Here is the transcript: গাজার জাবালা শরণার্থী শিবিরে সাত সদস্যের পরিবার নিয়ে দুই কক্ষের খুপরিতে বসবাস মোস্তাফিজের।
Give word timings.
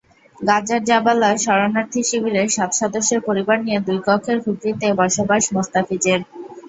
গাজার 0.37 0.81
জাবালা 0.85 1.29
শরণার্থী 1.37 2.01
শিবিরে 2.03 2.43
সাত 2.47 2.71
সদস্যের 2.81 3.21
পরিবার 3.27 3.57
নিয়ে 3.65 3.79
দুই 3.87 3.99
কক্ষের 4.07 4.37
খুপরিতে 4.43 4.87
বসবাস 4.99 5.43
মোস্তাফিজের। 5.55 6.19